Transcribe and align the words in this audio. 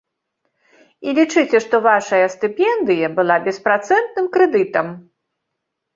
І 1.09 1.13
лічыце, 1.17 1.57
што 1.67 1.75
вашая 1.89 2.25
стыпендыя 2.35 3.07
была 3.19 3.35
беспрацэнтным 3.49 4.25
крэдытам! 4.37 4.87